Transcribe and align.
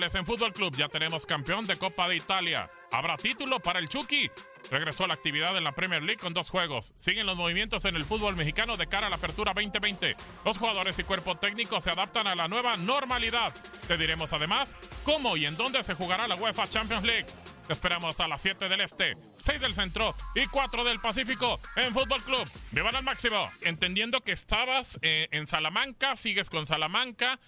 Miércoles 0.00 0.14
en 0.14 0.26
Fútbol 0.26 0.52
Club 0.54 0.76
ya 0.76 0.88
tenemos 0.88 1.26
campeón 1.26 1.66
de 1.66 1.76
Copa 1.76 2.08
de 2.08 2.16
Italia. 2.16 2.70
Habrá 2.90 3.18
título 3.18 3.60
para 3.60 3.78
el 3.78 3.88
Chucky. 3.88 4.30
Regresó 4.70 5.04
a 5.04 5.08
la 5.08 5.14
actividad 5.14 5.56
en 5.56 5.64
la 5.64 5.72
Premier 5.72 6.02
League 6.02 6.20
con 6.20 6.32
dos 6.32 6.48
juegos. 6.48 6.94
Siguen 6.98 7.26
los 7.26 7.36
movimientos 7.36 7.84
en 7.84 7.96
el 7.96 8.04
fútbol 8.06 8.34
mexicano 8.34 8.78
de 8.78 8.86
cara 8.86 9.08
a 9.08 9.10
la 9.10 9.16
apertura 9.16 9.52
2020. 9.52 10.16
Los 10.44 10.56
jugadores 10.56 10.98
y 10.98 11.04
cuerpo 11.04 11.36
técnico 11.36 11.82
se 11.82 11.90
adaptan 11.90 12.26
a 12.26 12.34
la 12.34 12.48
nueva 12.48 12.76
normalidad. 12.78 13.52
Te 13.88 13.98
diremos 13.98 14.32
además 14.32 14.74
cómo 15.04 15.36
y 15.36 15.44
en 15.44 15.56
dónde 15.56 15.82
se 15.84 15.94
jugará 15.94 16.26
la 16.28 16.36
UEFA 16.36 16.68
Champions 16.68 17.04
League. 17.04 17.26
Te 17.66 17.74
esperamos 17.74 18.18
a 18.20 18.26
las 18.26 18.40
7 18.40 18.68
del 18.68 18.80
Este, 18.80 19.16
6 19.44 19.60
del 19.60 19.74
Centro 19.74 20.14
y 20.34 20.46
4 20.46 20.82
del 20.82 21.00
Pacífico 21.00 21.60
en 21.76 21.92
Fútbol 21.92 22.22
Club. 22.22 22.48
¡Vivan 22.70 22.96
al 22.96 23.04
máximo! 23.04 23.50
Entendiendo 23.60 24.22
que 24.22 24.32
estabas 24.32 24.98
eh, 25.02 25.28
en 25.30 25.46
Salamanca, 25.46 26.16
sigues 26.16 26.48
con 26.48 26.66
Salamanca. 26.66 27.38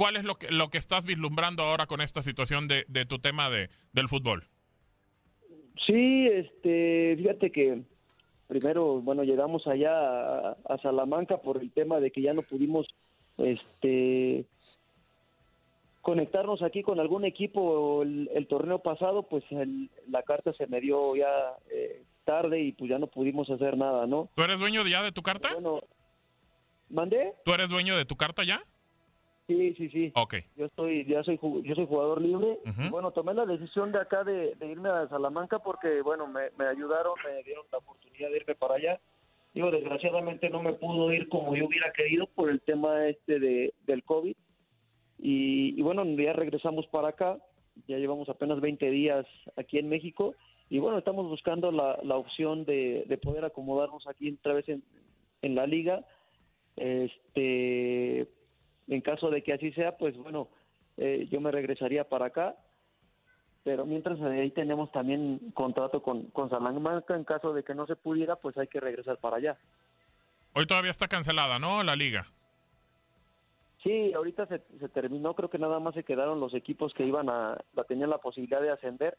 ¿Cuál 0.00 0.16
es 0.16 0.24
lo 0.24 0.36
que, 0.36 0.50
lo 0.50 0.70
que 0.70 0.78
estás 0.78 1.04
vislumbrando 1.04 1.62
ahora 1.62 1.84
con 1.84 2.00
esta 2.00 2.22
situación 2.22 2.68
de, 2.68 2.86
de 2.88 3.04
tu 3.04 3.18
tema 3.18 3.50
de, 3.50 3.68
del 3.92 4.08
fútbol? 4.08 4.48
Sí, 5.86 6.26
este, 6.26 7.16
fíjate 7.18 7.52
que 7.52 7.82
primero, 8.48 9.02
bueno, 9.02 9.24
llegamos 9.24 9.66
allá 9.66 9.92
a, 9.92 10.56
a 10.70 10.78
Salamanca 10.80 11.42
por 11.42 11.58
el 11.60 11.70
tema 11.70 12.00
de 12.00 12.10
que 12.12 12.22
ya 12.22 12.32
no 12.32 12.40
pudimos, 12.40 12.86
este, 13.36 14.46
conectarnos 16.00 16.62
aquí 16.62 16.82
con 16.82 16.98
algún 16.98 17.26
equipo 17.26 18.00
el, 18.02 18.30
el 18.34 18.46
torneo 18.46 18.78
pasado, 18.78 19.24
pues 19.24 19.44
el- 19.50 19.90
la 20.08 20.22
carta 20.22 20.54
se 20.54 20.66
me 20.66 20.80
dio 20.80 21.14
ya 21.14 21.28
eh, 21.70 22.04
tarde 22.24 22.58
y 22.62 22.72
pues 22.72 22.88
ya 22.88 22.98
no 22.98 23.06
pudimos 23.06 23.50
hacer 23.50 23.76
nada, 23.76 24.06
¿no? 24.06 24.30
¿Tú 24.34 24.42
eres 24.44 24.58
dueño 24.58 24.86
ya 24.86 25.02
de 25.02 25.12
tu 25.12 25.20
carta? 25.22 25.50
Bueno, 25.52 25.80
¿mandé? 26.88 27.34
¿Tú 27.44 27.52
eres 27.52 27.68
dueño 27.68 27.98
de 27.98 28.06
tu 28.06 28.16
carta 28.16 28.44
ya? 28.44 28.62
Sí, 29.50 29.74
sí, 29.74 29.88
sí. 29.88 30.12
Ok. 30.14 30.34
Yo 30.56 30.66
estoy, 30.66 31.04
ya 31.06 31.24
soy, 31.24 31.40
yo 31.64 31.74
soy 31.74 31.86
jugador 31.86 32.22
libre. 32.22 32.58
Bueno, 32.88 33.10
tomé 33.10 33.34
la 33.34 33.44
decisión 33.46 33.90
de 33.90 33.98
acá 33.98 34.22
de, 34.22 34.54
de 34.54 34.66
irme 34.68 34.90
a 34.90 35.08
Salamanca 35.08 35.58
porque, 35.58 36.02
bueno, 36.02 36.28
me, 36.28 36.50
me 36.56 36.66
ayudaron, 36.66 37.14
me 37.24 37.42
dieron 37.42 37.64
la 37.72 37.78
oportunidad 37.78 38.30
de 38.30 38.36
irme 38.36 38.54
para 38.54 38.76
allá. 38.76 39.00
Digo, 39.52 39.72
desgraciadamente 39.72 40.48
no 40.50 40.62
me 40.62 40.74
pudo 40.74 41.12
ir 41.12 41.28
como 41.28 41.56
yo 41.56 41.66
hubiera 41.66 41.92
querido 41.92 42.28
por 42.28 42.48
el 42.48 42.60
tema 42.60 43.08
este 43.08 43.40
de, 43.40 43.74
del 43.86 44.04
COVID. 44.04 44.36
Y, 45.18 45.74
y 45.76 45.82
bueno, 45.82 46.04
ya 46.04 46.32
regresamos 46.32 46.86
para 46.86 47.08
acá. 47.08 47.38
Ya 47.88 47.98
llevamos 47.98 48.28
apenas 48.28 48.60
20 48.60 48.88
días 48.88 49.26
aquí 49.56 49.78
en 49.78 49.88
México. 49.88 50.36
Y 50.68 50.78
bueno, 50.78 50.96
estamos 50.96 51.28
buscando 51.28 51.72
la, 51.72 51.98
la 52.04 52.16
opción 52.16 52.64
de, 52.64 53.04
de 53.08 53.18
poder 53.18 53.44
acomodarnos 53.44 54.06
aquí 54.06 54.32
otra 54.32 54.54
vez 54.54 54.68
en, 54.68 54.84
en 55.42 55.56
la 55.56 55.66
liga. 55.66 56.04
Este, 56.76 58.28
en 58.90 59.00
caso 59.00 59.30
de 59.30 59.42
que 59.42 59.52
así 59.52 59.72
sea, 59.72 59.96
pues 59.96 60.16
bueno, 60.16 60.48
eh, 60.96 61.26
yo 61.30 61.40
me 61.40 61.50
regresaría 61.50 62.04
para 62.04 62.26
acá. 62.26 62.56
Pero 63.62 63.86
mientras 63.86 64.18
eh, 64.20 64.40
ahí 64.40 64.50
tenemos 64.50 64.90
también 64.90 65.52
contrato 65.54 66.02
con, 66.02 66.24
con 66.30 66.50
Salamanca, 66.50 67.14
en 67.14 67.24
caso 67.24 67.52
de 67.52 67.62
que 67.62 67.74
no 67.74 67.86
se 67.86 67.96
pudiera, 67.96 68.36
pues 68.36 68.56
hay 68.58 68.68
que 68.68 68.80
regresar 68.80 69.18
para 69.18 69.36
allá. 69.36 69.58
Hoy 70.54 70.66
todavía 70.66 70.90
está 70.90 71.08
cancelada, 71.08 71.58
¿no? 71.58 71.82
La 71.84 71.94
liga. 71.94 72.26
Sí, 73.82 74.12
ahorita 74.12 74.46
se, 74.46 74.60
se 74.78 74.88
terminó, 74.88 75.34
creo 75.34 75.48
que 75.48 75.58
nada 75.58 75.78
más 75.78 75.94
se 75.94 76.04
quedaron 76.04 76.40
los 76.40 76.52
equipos 76.52 76.92
que 76.92 77.06
iban 77.06 77.30
a, 77.30 77.56
la 77.74 77.84
tenían 77.84 78.10
la 78.10 78.18
posibilidad 78.18 78.60
de 78.60 78.70
ascender 78.70 79.16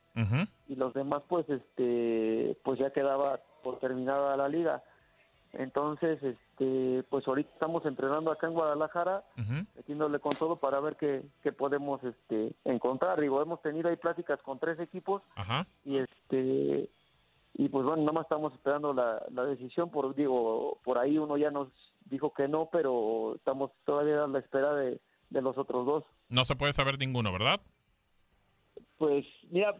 y 0.67 0.75
los 0.75 0.93
demás 0.93 1.23
pues 1.27 1.49
este 1.49 2.55
pues 2.63 2.77
ya 2.77 2.91
quedaba 2.91 3.39
por 3.63 3.79
terminada 3.79 4.37
la 4.37 4.47
liga. 4.47 4.83
Entonces, 5.53 6.21
este 6.23 7.03
pues 7.09 7.27
ahorita 7.27 7.49
estamos 7.53 7.85
entrenando 7.85 8.31
acá 8.31 8.47
en 8.47 8.53
Guadalajara, 8.53 9.23
Ujú. 9.37 9.65
metiéndole 9.75 10.19
con 10.19 10.31
todo 10.37 10.55
para 10.55 10.79
ver 10.79 10.95
qué, 10.95 11.23
qué 11.43 11.51
podemos 11.51 12.01
este 12.03 12.53
encontrar. 12.63 13.19
Digo, 13.19 13.41
hemos 13.41 13.61
tenido 13.61 13.89
ahí 13.89 13.97
pláticas 13.97 14.41
con 14.43 14.59
tres 14.59 14.79
equipos 14.79 15.21
Ajá. 15.35 15.67
y 15.83 15.97
este 15.97 16.89
y 17.53 17.67
pues 17.67 17.83
bueno, 17.85 18.01
nada 18.03 18.13
más 18.13 18.23
estamos 18.23 18.53
esperando 18.53 18.93
la, 18.93 19.25
la 19.31 19.43
decisión 19.43 19.89
por 19.91 20.15
digo, 20.15 20.79
por 20.85 20.97
ahí 20.97 21.17
uno 21.17 21.35
ya 21.37 21.51
nos 21.51 21.67
dijo 22.05 22.33
que 22.33 22.47
no, 22.47 22.69
pero 22.71 23.35
estamos 23.35 23.71
todavía 23.85 24.23
a 24.23 24.27
la 24.27 24.39
espera 24.39 24.73
de, 24.73 25.01
de 25.29 25.41
los 25.41 25.57
otros 25.57 25.85
dos. 25.85 26.03
No 26.29 26.45
se 26.45 26.55
puede 26.55 26.71
saber 26.71 26.97
ninguno, 26.97 27.31
¿verdad? 27.33 27.59
Pues 28.97 29.25
mira, 29.49 29.75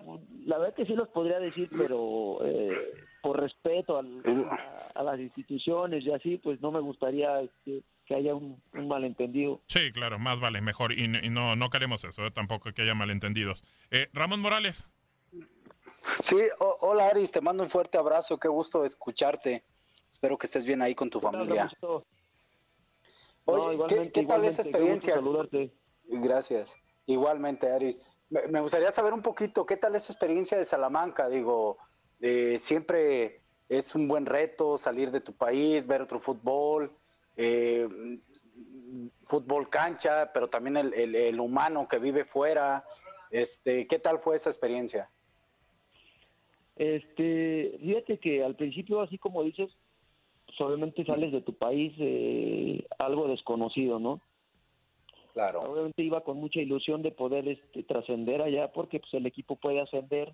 la 0.45 0.57
verdad 0.57 0.75
que 0.75 0.85
sí 0.85 0.93
los 0.95 1.07
podría 1.09 1.39
decir, 1.39 1.69
pero 1.77 2.39
eh, 2.43 2.93
por 3.21 3.39
respeto 3.39 3.97
al- 3.97 4.21
a, 4.49 4.99
a 4.99 5.03
las 5.03 5.19
instituciones 5.19 6.03
y 6.03 6.11
así, 6.11 6.37
pues 6.37 6.59
no 6.61 6.71
me 6.71 6.79
gustaría 6.79 7.41
este, 7.41 7.83
que 8.05 8.15
haya 8.15 8.33
un, 8.35 8.61
un 8.73 8.87
malentendido. 8.87 9.61
Sí, 9.67 9.91
claro, 9.91 10.19
más 10.19 10.39
vale, 10.39 10.61
mejor. 10.61 10.91
Y, 10.93 11.03
y 11.05 11.29
no, 11.29 11.55
no 11.55 11.69
queremos 11.69 12.03
eso, 12.03 12.25
¿eh? 12.25 12.31
tampoco 12.31 12.71
que 12.73 12.81
haya 12.81 12.95
malentendidos. 12.95 13.63
Eh, 13.91 14.09
Ramón 14.13 14.41
Morales, 14.41 14.87
Sí, 16.23 16.35
o- 16.59 16.77
hola 16.81 17.07
Aris, 17.07 17.31
te 17.31 17.41
mando 17.41 17.63
un 17.63 17.69
fuerte 17.69 17.97
abrazo, 17.97 18.37
qué 18.39 18.47
gusto 18.47 18.83
escucharte. 18.85 19.63
Espero 20.09 20.37
que 20.37 20.47
estés 20.47 20.65
bien 20.65 20.81
ahí 20.81 20.95
con 20.95 21.09
tu 21.09 21.19
familia. 21.21 21.71
No, 21.81 22.03
Oye, 23.45 23.61
¿qué- 23.67 23.73
igualmente, 23.73 24.11
¿qué, 24.11 24.25
tal 24.25 24.45
esa 24.45 24.61
experiencia? 24.61 25.15
saludarte. 25.15 25.73
Gracias. 26.05 26.75
Igualmente, 27.05 27.71
Aris. 27.71 28.01
Me, 28.29 28.47
me 28.47 28.61
gustaría 28.61 28.91
saber 28.91 29.13
un 29.13 29.21
poquito, 29.21 29.65
¿qué 29.65 29.77
tal 29.77 29.95
esa 29.95 30.11
experiencia 30.11 30.57
de 30.57 30.63
Salamanca? 30.65 31.29
Digo, 31.29 31.77
eh, 32.21 32.57
siempre 32.59 33.41
es 33.69 33.95
un 33.95 34.07
buen 34.07 34.25
reto 34.25 34.77
salir 34.77 35.11
de 35.11 35.21
tu 35.21 35.33
país, 35.33 35.85
ver 35.87 36.01
otro 36.01 36.19
fútbol, 36.19 36.91
eh, 37.37 37.87
fútbol 39.25 39.69
cancha, 39.69 40.31
pero 40.33 40.49
también 40.49 40.77
el, 40.77 40.93
el- 40.93 41.15
el 41.15 41.39
humano 41.39 41.87
que 41.87 41.99
vive 41.99 42.25
fuera. 42.25 42.83
Este, 43.29 43.87
¿Qué 43.87 43.97
tal 43.99 44.19
fue 44.19 44.35
esa 44.35 44.49
experiencia? 44.49 45.09
Este, 46.75 47.77
fíjate 47.79 48.17
que 48.19 48.43
al 48.43 48.55
principio, 48.55 49.01
así 49.01 49.17
como 49.17 49.43
dices, 49.43 49.69
pues, 50.45 50.59
obviamente 50.61 51.05
sales 51.05 51.31
de 51.31 51.41
tu 51.41 51.53
país 51.53 51.93
eh, 51.99 52.85
algo 52.97 53.27
desconocido, 53.27 53.99
¿no? 53.99 54.21
Claro. 55.33 55.59
Obviamente 55.61 56.03
iba 56.03 56.21
con 56.21 56.37
mucha 56.37 56.59
ilusión 56.59 57.01
de 57.01 57.11
poder 57.11 57.47
este, 57.47 57.83
trascender 57.83 58.41
allá 58.41 58.71
porque 58.73 58.99
pues 58.99 59.13
el 59.13 59.25
equipo 59.25 59.55
puede 59.55 59.79
ascender 59.79 60.33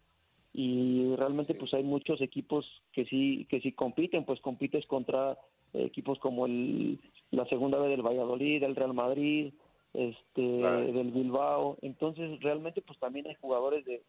y 0.60 1.14
realmente 1.18 1.54
pues 1.54 1.72
hay 1.76 1.84
muchos 1.84 2.20
equipos 2.20 2.66
que 2.92 3.06
sí 3.06 3.46
que 3.48 3.62
sí 3.62 3.74
compiten, 3.74 4.26
pues 4.26 4.42
compites 4.42 4.88
contra 4.88 5.38
equipos 5.74 6.18
como 6.18 6.48
el 6.48 7.00
la 7.30 7.46
segunda 7.46 7.78
vez 7.78 7.92
del 7.92 8.02
Valladolid, 8.02 8.64
el 8.64 8.76
Real 8.76 8.96
Madrid, 8.96 9.54
este 9.94 10.42
del 10.42 11.12
Bilbao, 11.12 11.78
entonces 11.84 12.40
realmente 12.42 12.82
pues 12.82 12.98
también 12.98 13.28
hay 13.28 13.36
jugadores 13.40 13.86
de 13.86 14.02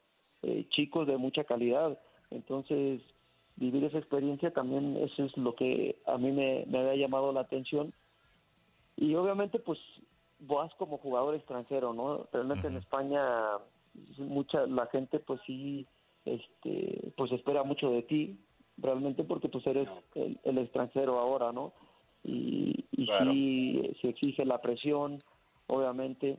eh, 0.42 0.66
chicos 0.70 1.06
de 1.06 1.18
mucha 1.18 1.44
calidad, 1.44 1.98
entonces 2.30 3.02
vivir 3.56 3.84
esa 3.84 3.98
experiencia 3.98 4.50
también 4.50 4.96
eso 4.96 5.26
es 5.26 5.36
lo 5.36 5.54
que 5.54 6.00
a 6.06 6.16
mí 6.16 6.32
me, 6.32 6.64
me 6.66 6.78
había 6.78 6.96
llamado 6.96 7.30
la 7.30 7.40
atención. 7.40 7.92
Y 8.96 9.14
obviamente 9.16 9.58
pues 9.58 9.78
vas 10.38 10.72
como 10.76 10.96
jugador 10.96 11.34
extranjero, 11.34 11.92
¿no? 11.92 12.26
Realmente 12.32 12.68
en 12.68 12.78
España 12.78 13.22
mucha 14.16 14.66
la 14.66 14.86
gente 14.86 15.18
pues 15.18 15.40
sí 15.46 15.86
este 16.34 17.12
pues 17.16 17.32
espera 17.32 17.62
mucho 17.64 17.90
de 17.90 18.02
ti 18.02 18.38
realmente 18.76 19.24
porque 19.24 19.48
pues 19.48 19.66
eres 19.66 19.88
el, 20.14 20.38
el 20.44 20.58
extranjero 20.58 21.18
ahora, 21.18 21.52
¿no? 21.52 21.72
Y, 22.24 22.84
y 22.92 23.06
Claro. 23.06 23.32
sí 23.32 23.96
se 24.00 24.08
exige 24.10 24.44
la 24.44 24.60
presión, 24.60 25.18
obviamente, 25.66 26.38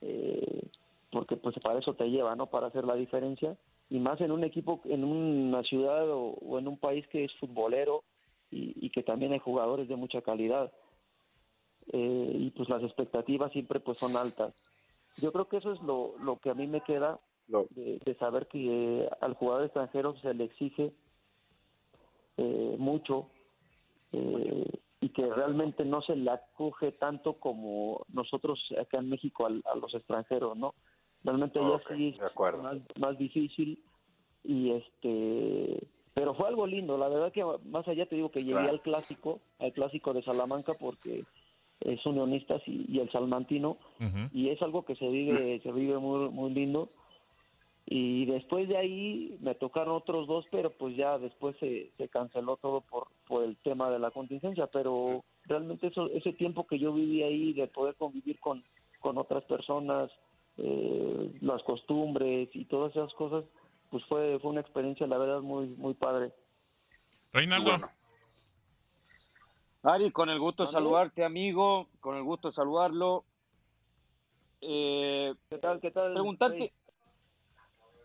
eh, 0.00 0.62
porque 1.10 1.36
pues 1.36 1.58
para 1.60 1.78
eso 1.78 1.94
te 1.94 2.08
lleva, 2.10 2.36
¿no? 2.36 2.46
Para 2.46 2.68
hacer 2.68 2.84
la 2.84 2.94
diferencia 2.94 3.56
y 3.90 3.98
más 3.98 4.20
en 4.20 4.30
un 4.32 4.44
equipo, 4.44 4.80
en 4.84 5.04
una 5.04 5.62
ciudad 5.64 6.08
o, 6.10 6.34
o 6.34 6.58
en 6.58 6.68
un 6.68 6.78
país 6.78 7.06
que 7.08 7.24
es 7.24 7.32
futbolero 7.36 8.04
y, 8.50 8.74
y 8.86 8.90
que 8.90 9.02
también 9.02 9.32
hay 9.32 9.38
jugadores 9.38 9.88
de 9.88 9.96
mucha 9.96 10.22
calidad 10.22 10.72
eh, 11.92 12.32
y 12.38 12.50
pues 12.50 12.68
las 12.68 12.82
expectativas 12.82 13.52
siempre 13.52 13.80
pues 13.80 13.98
son 13.98 14.16
altas. 14.16 14.54
Yo 15.16 15.32
creo 15.32 15.48
que 15.48 15.58
eso 15.58 15.72
es 15.72 15.80
lo, 15.82 16.14
lo 16.18 16.38
que 16.38 16.50
a 16.50 16.54
mí 16.54 16.66
me 16.66 16.80
queda 16.82 17.20
de, 17.70 17.98
de 18.04 18.14
saber 18.16 18.46
que 18.48 19.08
al 19.20 19.34
jugador 19.34 19.64
extranjero 19.64 20.16
se 20.18 20.32
le 20.34 20.44
exige 20.44 20.92
eh, 22.38 22.76
mucho 22.78 23.28
eh, 24.12 24.64
y 25.00 25.08
que 25.10 25.26
realmente 25.26 25.84
no 25.84 26.00
se 26.02 26.16
le 26.16 26.30
acoge 26.30 26.92
tanto 26.92 27.34
como 27.34 28.04
nosotros 28.12 28.58
acá 28.80 28.98
en 28.98 29.08
México 29.10 29.46
al- 29.46 29.62
a, 29.72 29.76
los 29.76 29.94
extranjeros, 29.94 30.56
¿no? 30.56 30.74
Realmente 31.24 31.58
allá 31.58 31.80
sí 31.96 32.16
es 32.18 32.36
más, 32.62 32.78
más 32.98 33.18
difícil 33.18 33.82
y 34.44 34.70
este 34.70 35.86
pero 36.14 36.34
fue 36.34 36.46
algo 36.48 36.66
lindo. 36.66 36.98
La 36.98 37.08
verdad 37.08 37.32
que 37.32 37.42
más 37.64 37.88
allá 37.88 38.04
te 38.06 38.16
digo 38.16 38.30
que 38.30 38.40
llegué 38.44 38.52
Claro. 38.54 38.70
al 38.70 38.82
clásico 38.82 39.40
al 39.58 39.72
clásico 39.72 40.12
de 40.12 40.22
Salamanca 40.22 40.74
porque 40.74 41.24
es 41.80 42.04
unionistas 42.06 42.62
y, 42.66 42.84
y 42.88 43.00
el 43.00 43.10
salmantino 43.10 43.78
y 44.32 44.48
es 44.50 44.60
algo 44.62 44.84
que 44.84 44.94
se 44.96 45.08
vive 45.08 45.60
se 45.62 45.72
vive 45.72 45.98
muy 45.98 46.28
muy 46.30 46.50
lindo 46.52 46.90
y 47.86 48.26
después 48.26 48.68
de 48.68 48.76
ahí 48.76 49.36
me 49.40 49.54
tocaron 49.54 49.96
otros 49.96 50.26
dos 50.26 50.46
pero 50.50 50.70
pues 50.70 50.96
ya 50.96 51.18
después 51.18 51.56
se, 51.58 51.90
se 51.96 52.08
canceló 52.08 52.56
todo 52.56 52.80
por 52.82 53.08
por 53.26 53.42
el 53.42 53.56
tema 53.56 53.90
de 53.90 53.98
la 53.98 54.10
contingencia 54.10 54.68
pero 54.68 55.24
realmente 55.44 55.88
eso 55.88 56.08
ese 56.10 56.32
tiempo 56.32 56.66
que 56.66 56.78
yo 56.78 56.92
viví 56.92 57.22
ahí 57.22 57.52
de 57.52 57.66
poder 57.66 57.96
convivir 57.96 58.38
con 58.38 58.62
con 59.00 59.18
otras 59.18 59.42
personas 59.44 60.10
eh, 60.58 61.32
las 61.40 61.62
costumbres 61.64 62.48
y 62.54 62.64
todas 62.66 62.94
esas 62.94 63.12
cosas 63.14 63.44
pues 63.90 64.04
fue 64.04 64.38
fue 64.38 64.50
una 64.52 64.60
experiencia 64.60 65.06
la 65.06 65.18
verdad 65.18 65.40
muy 65.40 65.66
muy 65.66 65.94
padre 65.94 66.32
Reinaldo. 67.32 67.72
Ari, 69.82 70.12
con 70.12 70.30
el 70.30 70.38
gusto 70.38 70.66
saludarte, 70.66 71.24
amigo, 71.24 71.88
con 72.00 72.16
el 72.16 72.22
gusto 72.22 72.48
de 72.48 72.54
saludarlo. 72.54 73.24
Eh, 74.60 75.34
¿Qué 75.48 75.58
tal, 75.58 75.80
qué 75.80 75.90
tal? 75.90 76.12
Preguntarte, 76.12 76.72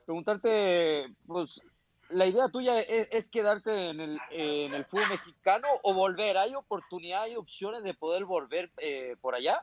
preguntarte, 0.07 1.06
pues, 1.27 1.62
la 2.09 2.25
idea 2.25 2.48
tuya 2.48 2.80
es, 2.80 3.30
quedarte 3.30 3.89
en 3.89 4.00
el, 4.00 4.18
en 4.31 4.74
el 4.74 4.86
fútbol 4.86 5.09
mexicano 5.09 5.68
o 5.83 5.94
volver. 5.94 6.38
¿Hay 6.38 6.56
oportunidad, 6.56 7.24
hay 7.24 7.36
opciones 7.36 7.83
de 7.83 7.94
poder 7.94 8.24
volver 8.24 8.71
eh, 8.77 9.18
por 9.19 9.36
allá? 9.36 9.62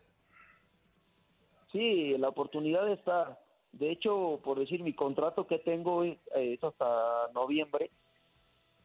Sí, 1.73 2.17
la 2.19 2.29
oportunidad 2.29 2.87
está. 2.93 3.39
De 3.73 3.91
hecho, 3.91 4.39
por 4.45 4.59
decir, 4.59 4.83
mi 4.83 4.93
contrato 4.93 5.47
que 5.47 5.59
tengo 5.59 6.05
es, 6.05 6.19
es 6.35 6.63
hasta 6.63 7.29
noviembre, 7.33 7.91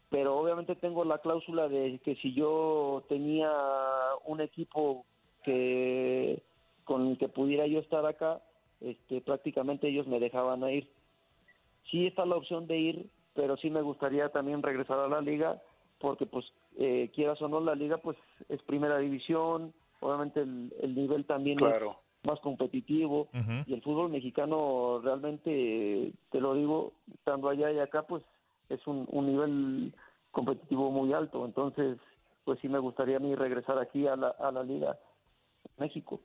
pero 0.10 0.38
obviamente 0.38 0.78
tengo 0.78 1.04
la 1.04 1.18
cláusula 1.18 1.68
de 1.68 2.00
que 2.06 2.16
si 2.16 2.34
yo 2.34 3.04
tenía 3.10 3.52
un 4.26 4.40
equipo 4.40 5.06
que 5.44 6.42
con 6.86 7.10
el 7.10 7.18
que 7.18 7.28
pudiera 7.28 7.68
yo 7.68 7.80
estar 7.80 8.06
acá, 8.06 8.42
este, 8.80 9.20
prácticamente 9.20 9.90
ellos 9.90 10.08
me 10.08 10.22
dejaban 10.22 10.64
ir. 10.70 10.90
Sí 11.92 12.08
está 12.08 12.26
la 12.26 12.36
opción 12.36 12.68
de 12.68 12.78
ir, 12.78 13.10
pero 13.34 13.58
sí 13.58 13.70
me 13.70 13.82
gustaría 13.82 14.30
también 14.30 14.62
regresar 14.62 15.00
a 15.00 15.08
la 15.08 15.22
liga, 15.22 15.62
porque 16.00 16.26
pues 16.26 16.46
eh, 16.78 17.12
quieras 17.14 17.42
o 17.42 17.48
no, 17.48 17.60
la 17.60 17.76
liga 17.76 17.98
pues 17.98 18.18
es 18.48 18.62
primera 18.64 18.98
división, 18.98 19.74
obviamente 20.00 20.42
el, 20.42 20.74
el 20.82 20.96
nivel 20.96 21.26
también 21.26 21.58
es 21.64 21.74
más 22.24 22.40
competitivo 22.42 23.30
y 23.66 23.74
el 23.74 23.82
fútbol 23.82 24.10
mexicano 24.10 25.00
realmente, 25.04 26.12
te 26.32 26.42
lo 26.42 26.54
digo, 26.54 26.94
estando 27.14 27.50
allá 27.50 27.72
y 27.72 27.80
acá, 27.80 28.04
pues 28.04 28.24
es 28.70 28.86
un, 28.88 29.08
un 29.12 29.28
nivel 29.28 29.94
competitivo 30.32 30.92
muy 30.92 31.14
alto. 31.14 31.46
Entonces, 31.46 31.98
pues 32.44 32.60
sí 32.60 32.68
me 32.68 32.80
gustaría 32.80 33.18
a 33.18 33.22
mí 33.22 33.36
regresar 33.36 33.78
aquí 33.80 34.08
a 34.08 34.16
la, 34.16 34.30
a 34.30 34.52
la 34.52 34.64
Liga 34.64 34.98
México. 35.78 36.20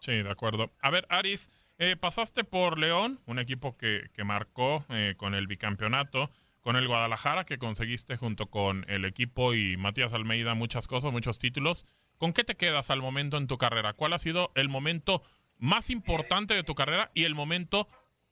Sí, 0.00 0.22
de 0.22 0.30
acuerdo. 0.30 0.70
A 0.80 0.90
ver, 0.90 1.06
Aris, 1.08 1.50
eh, 1.78 1.96
pasaste 1.96 2.44
por 2.44 2.78
León, 2.78 3.18
un 3.26 3.38
equipo 3.38 3.76
que, 3.76 4.08
que 4.14 4.24
marcó 4.24 4.84
eh, 4.90 5.14
con 5.16 5.34
el 5.34 5.46
bicampeonato, 5.46 6.30
con 6.60 6.76
el 6.76 6.88
Guadalajara, 6.88 7.44
que 7.44 7.58
conseguiste 7.58 8.16
junto 8.16 8.46
con 8.46 8.84
el 8.88 9.04
equipo 9.04 9.54
y 9.54 9.76
Matías 9.76 10.12
Almeida 10.12 10.54
muchas 10.54 10.86
cosas, 10.86 11.12
muchos 11.12 11.38
títulos. 11.38 11.84
¿Con 12.18 12.32
qué 12.32 12.44
te 12.44 12.56
quedas 12.56 12.90
al 12.90 13.02
momento 13.02 13.36
en 13.36 13.46
tu 13.46 13.58
carrera? 13.58 13.92
¿Cuál 13.92 14.14
ha 14.14 14.18
sido 14.18 14.50
el 14.54 14.68
momento 14.68 15.22
más 15.58 15.90
importante 15.90 16.54
de 16.54 16.62
tu 16.62 16.74
carrera 16.74 17.10
y 17.14 17.24
el 17.24 17.34
momento 17.34 17.88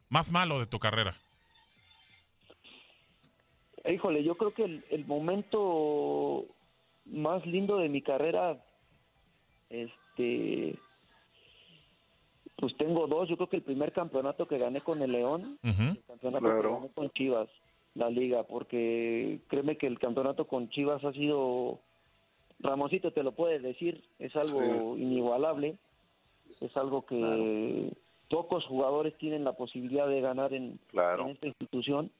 más 0.09 0.33
malo 0.33 0.59
de 0.59 0.67
tu 0.67 0.79
carrera? 0.79 1.15
Híjole, 3.87 4.25
yo 4.25 4.37
creo 4.37 4.55
que 4.55 4.65
el, 4.65 4.85
el 4.91 5.05
momento 5.05 6.47
más 7.05 7.45
lindo 7.45 7.77
de 7.77 7.91
mi 7.91 8.01
carrera, 8.01 8.65
este, 9.69 10.79
pues 12.57 12.77
tengo 12.77 13.07
dos. 13.07 13.29
Yo 13.29 13.37
creo 13.37 13.49
que 13.49 13.57
el 13.57 13.63
primer 13.63 13.93
campeonato 13.93 14.47
que 14.47 14.59
gané 14.59 14.81
con 14.81 15.03
el 15.03 15.13
León, 15.13 15.59
el 15.63 16.03
campeonato 16.07 16.45
que 16.47 16.69
gané 16.69 16.89
con 16.95 17.11
Chivas, 17.11 17.49
la 17.95 18.11
liga, 18.11 18.43
porque 18.45 19.41
créeme 19.49 19.77
que 19.77 19.87
el 19.87 19.99
campeonato 19.99 20.47
con 20.47 20.69
Chivas 20.71 21.05
ha 21.05 21.13
sido, 21.13 21.81
Ramoncito 22.61 23.13
te 23.13 23.23
lo 23.23 23.33
puede 23.33 23.59
decir, 23.61 24.03
es 24.19 24.35
algo 24.37 24.97
inigualable, 24.97 25.77
es 26.61 26.77
algo 26.77 27.07
que 27.07 27.93
pocos 28.29 28.65
jugadores 28.65 29.17
tienen 29.19 29.45
la 29.45 29.53
posibilidad 29.53 30.09
de 30.09 30.21
ganar 30.21 30.53
en, 30.55 30.79
en 30.93 31.31
esta 31.31 31.47
institución. 31.47 32.11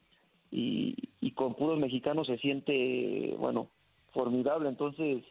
Y, 0.51 0.95
y 1.19 1.31
con 1.31 1.55
puros 1.55 1.79
mexicanos 1.79 2.27
se 2.27 2.37
siente, 2.37 3.35
bueno, 3.39 3.67
formidable. 4.13 4.69
Entonces, 4.69 5.23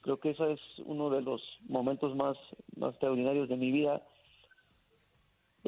creo 0.00 0.18
que 0.18 0.30
ese 0.30 0.52
es 0.52 0.60
uno 0.84 1.10
de 1.10 1.20
los 1.20 1.42
momentos 1.68 2.16
más, 2.16 2.36
más 2.74 2.92
extraordinarios 2.92 3.48
de 3.48 3.56
mi 3.56 3.70
vida. 3.70 4.02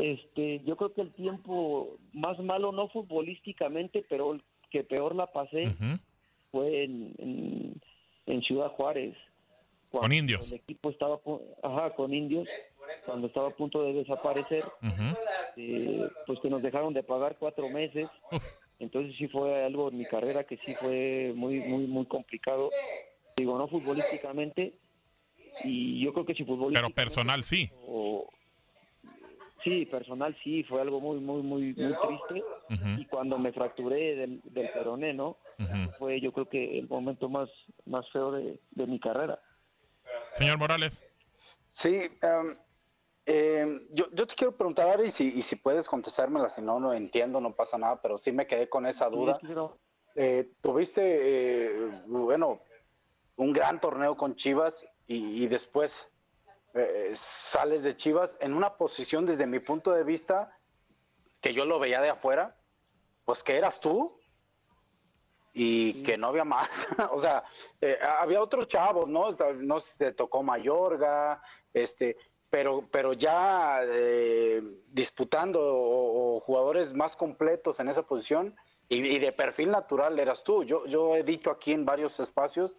Este, 0.00 0.60
yo 0.64 0.76
creo 0.76 0.92
que 0.92 1.00
el 1.02 1.12
tiempo 1.12 1.96
más 2.12 2.38
malo, 2.38 2.72
no 2.72 2.88
futbolísticamente, 2.88 4.04
pero 4.08 4.34
el 4.34 4.42
que 4.70 4.84
peor 4.84 5.14
la 5.14 5.26
pasé 5.26 5.74
fue 6.50 6.84
en, 6.84 7.14
en, 7.18 7.80
en 8.26 8.42
Ciudad 8.42 8.70
Juárez. 8.72 9.14
Con 9.90 10.00
Cuando 10.00 10.16
indios. 10.16 10.52
El 10.52 10.58
equipo 10.58 10.90
estaba, 10.90 11.18
ajá, 11.62 11.94
con 11.94 12.12
indios, 12.12 12.48
cuando 13.06 13.26
estaba 13.28 13.48
a 13.48 13.56
punto 13.56 13.82
de 13.82 13.94
desaparecer, 13.94 14.64
eh, 15.56 16.10
pues 16.26 16.38
que 16.40 16.50
nos 16.50 16.62
dejaron 16.62 16.92
de 16.92 17.02
pagar 17.02 17.36
cuatro 17.38 17.68
meses. 17.68 18.08
Entonces 18.78 19.16
sí 19.16 19.26
fue 19.28 19.64
algo 19.64 19.88
en 19.88 19.98
mi 19.98 20.04
carrera 20.06 20.44
que 20.44 20.58
sí 20.58 20.74
fue 20.74 21.32
muy, 21.34 21.60
muy, 21.60 21.86
muy 21.86 22.06
complicado. 22.06 22.70
Digo, 23.36 23.56
no 23.58 23.66
futbolísticamente, 23.68 24.74
y 25.64 26.00
yo 26.00 26.12
creo 26.12 26.26
que 26.26 26.34
si 26.34 26.44
Pero 26.44 26.56
futbolísticamente... 26.56 26.94
personal 26.94 27.42
sí. 27.44 27.70
o- 27.86 28.28
sí, 29.68 29.86
personal 29.86 30.36
sí, 30.42 30.64
fue 30.64 30.80
algo 30.80 31.00
muy, 31.00 31.18
muy, 31.20 31.42
muy, 31.42 31.74
muy 31.74 31.94
triste. 31.94 32.44
Y 32.98 33.04
cuando 33.06 33.38
me 33.38 33.52
fracturé 33.52 34.16
del, 34.16 34.40
del 34.44 34.70
peroné, 34.70 35.14
¿no? 35.14 35.36
Fue 35.98 36.20
yo 36.20 36.32
creo 36.32 36.48
que 36.48 36.78
el 36.78 36.88
momento 36.88 37.28
más, 37.28 37.48
más 37.86 38.08
feo 38.10 38.32
de, 38.32 38.60
de 38.70 38.86
mi 38.86 38.98
carrera. 39.00 39.40
Señor 40.36 40.58
Morales. 40.58 41.02
Sí, 41.70 42.08
Eh, 43.30 43.86
yo, 43.90 44.06
yo 44.14 44.26
te 44.26 44.34
quiero 44.34 44.56
preguntar, 44.56 44.88
Ari, 44.88 45.10
si, 45.10 45.34
y 45.36 45.42
si 45.42 45.54
puedes 45.54 45.86
contestármela, 45.86 46.48
si 46.48 46.62
no, 46.62 46.80
no 46.80 46.94
entiendo, 46.94 47.42
no 47.42 47.54
pasa 47.54 47.76
nada, 47.76 48.00
pero 48.00 48.16
sí 48.16 48.32
me 48.32 48.46
quedé 48.46 48.70
con 48.70 48.86
esa 48.86 49.10
duda. 49.10 49.38
Eh, 50.14 50.50
tuviste, 50.62 51.02
eh, 51.04 51.90
bueno, 52.06 52.62
un 53.36 53.52
gran 53.52 53.82
torneo 53.82 54.16
con 54.16 54.34
Chivas 54.34 54.86
y, 55.06 55.44
y 55.44 55.46
después 55.46 56.08
eh, 56.78 57.12
sales 57.14 57.82
de 57.82 57.96
Chivas 57.96 58.36
en 58.40 58.54
una 58.54 58.76
posición 58.76 59.26
desde 59.26 59.46
mi 59.46 59.60
punto 59.60 59.92
de 59.92 60.04
vista 60.04 60.56
que 61.40 61.52
yo 61.52 61.64
lo 61.64 61.78
veía 61.78 62.00
de 62.00 62.10
afuera, 62.10 62.56
pues 63.24 63.42
que 63.42 63.56
eras 63.56 63.80
tú 63.80 64.18
y 65.52 66.02
que 66.02 66.16
no 66.16 66.28
había 66.28 66.44
más. 66.44 66.68
o 67.10 67.20
sea, 67.20 67.44
eh, 67.80 67.98
había 68.18 68.40
otros 68.40 68.68
chavos, 68.68 69.08
¿no? 69.08 69.22
O 69.22 69.36
sea, 69.36 69.52
no 69.52 69.80
te 69.96 70.12
tocó 70.12 70.42
Mayorga, 70.42 71.42
este, 71.72 72.16
pero, 72.50 72.88
pero 72.90 73.12
ya 73.12 73.80
eh, 73.84 74.62
disputando 74.88 75.60
o, 75.60 76.36
o 76.36 76.40
jugadores 76.40 76.94
más 76.94 77.16
completos 77.16 77.80
en 77.80 77.88
esa 77.88 78.02
posición 78.02 78.56
y, 78.88 78.96
y 79.06 79.18
de 79.18 79.32
perfil 79.32 79.70
natural 79.70 80.18
eras 80.18 80.42
tú. 80.42 80.64
Yo, 80.64 80.86
yo 80.86 81.14
he 81.14 81.22
dicho 81.22 81.50
aquí 81.50 81.72
en 81.72 81.84
varios 81.84 82.18
espacios 82.20 82.76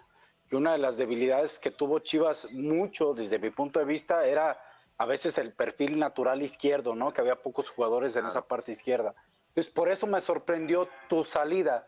que 0.49 0.55
una 0.55 0.71
de 0.73 0.79
las 0.79 0.97
debilidades 0.97 1.59
que 1.59 1.71
tuvo 1.71 1.99
Chivas 1.99 2.47
mucho 2.51 3.13
desde 3.13 3.37
mi 3.39 3.51
punto 3.51 3.79
de 3.79 3.85
vista 3.85 4.25
era 4.25 4.59
a 4.97 5.05
veces 5.05 5.37
el 5.37 5.53
perfil 5.53 5.97
natural 5.99 6.41
izquierdo, 6.41 6.95
¿no? 6.95 7.11
Que 7.13 7.21
había 7.21 7.35
pocos 7.41 7.69
jugadores 7.69 8.15
en 8.15 8.25
esa 8.25 8.45
parte 8.47 8.71
izquierda. 8.71 9.13
Entonces, 9.49 9.71
por 9.71 9.89
eso 9.89 10.07
me 10.07 10.19
sorprendió 10.19 10.89
tu 11.07 11.23
salida. 11.23 11.87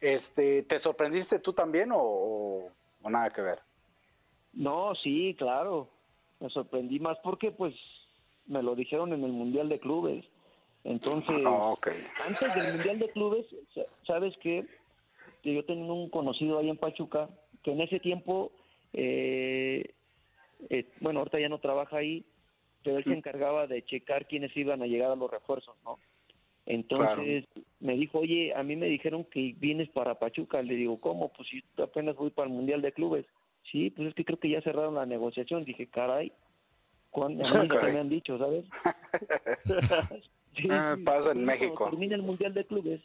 Este, 0.00 0.62
¿Te 0.64 0.78
sorprendiste 0.78 1.38
tú 1.38 1.52
también 1.52 1.90
o, 1.92 1.98
o- 1.98 2.70
o 3.02 3.10
nada 3.10 3.30
que 3.30 3.40
ver? 3.42 3.58
No, 4.52 4.94
sí, 4.96 5.34
claro. 5.38 5.88
Me 6.40 6.50
sorprendí 6.50 7.00
más 7.00 7.18
porque, 7.24 7.50
pues, 7.50 7.74
me 8.46 8.62
lo 8.62 8.74
dijeron 8.74 9.12
en 9.12 9.24
el 9.24 9.32
Mundial 9.32 9.68
de 9.68 9.80
Clubes. 9.80 10.24
Entonces, 10.84 11.42
Ah, 11.46 11.74
antes 12.26 12.54
del 12.54 12.72
Mundial 12.72 12.98
de 12.98 13.10
Clubes, 13.12 13.46
sa- 13.74 13.86
¿sabes 14.06 14.34
qué? 14.42 14.66
Que 15.42 15.54
yo 15.54 15.64
tenía 15.64 15.90
un 15.92 16.10
conocido 16.10 16.58
ahí 16.58 16.68
en 16.68 16.76
Pachuca 16.76 17.28
que 17.64 17.72
en 17.72 17.80
ese 17.80 17.98
tiempo, 17.98 18.52
eh, 18.92 19.94
eh, 20.70 20.86
bueno, 21.00 21.18
ahorita 21.20 21.40
ya 21.40 21.48
no 21.48 21.58
trabaja 21.58 21.96
ahí, 21.96 22.24
pero 22.84 22.98
él 22.98 23.04
se 23.04 23.12
encargaba 23.12 23.66
de 23.66 23.82
checar 23.84 24.28
quiénes 24.28 24.56
iban 24.56 24.82
a 24.82 24.86
llegar 24.86 25.10
a 25.10 25.16
los 25.16 25.30
refuerzos, 25.30 25.74
¿no? 25.84 25.98
Entonces 26.66 27.44
me 27.80 27.94
dijo, 27.94 28.20
oye, 28.20 28.54
a 28.54 28.62
mí 28.62 28.76
me 28.76 28.86
dijeron 28.86 29.24
que 29.24 29.54
vienes 29.58 29.88
para 29.90 30.18
Pachuca. 30.18 30.62
Le 30.62 30.74
digo, 30.76 30.98
¿cómo? 30.98 31.30
Pues 31.32 31.48
si 31.48 31.62
apenas 31.82 32.16
voy 32.16 32.30
para 32.30 32.48
el 32.48 32.54
Mundial 32.54 32.80
de 32.82 32.92
Clubes. 32.92 33.26
Sí, 33.70 33.90
pues 33.90 34.08
es 34.08 34.14
que 34.14 34.24
creo 34.24 34.38
que 34.38 34.50
ya 34.50 34.60
cerraron 34.62 34.94
la 34.94 35.04
negociación. 35.06 35.64
Dije, 35.64 35.86
caray, 35.88 36.32
¿cuándo? 37.10 37.42
A 37.44 37.62
mí 37.62 37.68
ya 37.68 37.74
Caray. 37.74 37.92
me 37.94 38.00
han 38.00 38.08
dicho, 38.08 38.38
¿sabes? 38.38 38.64
Sí, 40.56 40.68
Ah, 40.70 40.96
pasa 41.04 41.32
en 41.32 41.44
México. 41.44 41.88
Termina 41.90 42.14
el 42.14 42.22
Mundial 42.22 42.54
de 42.54 42.64
Clubes. 42.64 43.00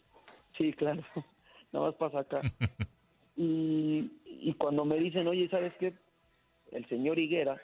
Sí, 0.55 0.71
claro. 0.71 1.01
Nada 1.71 1.87
más 1.87 1.95
pasa 1.95 2.19
acá. 2.19 2.41
Y, 3.41 4.11
y 4.25 4.53
cuando 4.55 4.83
me 4.83 4.97
dicen, 4.97 5.25
oye, 5.25 5.47
¿sabes 5.47 5.73
qué? 5.79 5.93
El 6.73 6.85
señor 6.89 7.17
Higuera 7.17 7.59